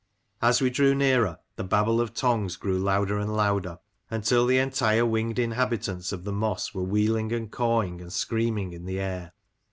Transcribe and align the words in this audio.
As 0.41 0.61
we 0.61 0.71
drew 0.71 0.95
nearer, 0.95 1.37
the 1.57 1.63
babble 1.63 2.01
of 2.01 2.15
tongues 2.15 2.55
grew 2.55 2.79
louder 2.79 3.19
and 3.19 3.37
louder, 3.37 3.77
until 4.09 4.47
the 4.47 4.57
entire 4.57 5.05
winged 5.05 5.37
inhabitants 5.37 6.11
of 6.11 6.23
the 6.23 6.33
moss 6.33 6.73
were 6.73 6.81
wheeling 6.81 7.31
and 7.31 7.51
cawing 7.51 8.01
and 8.01 8.11
screaming 8.11 8.73
in 8.73 8.85
the 8.87 8.99
air. 8.99 9.33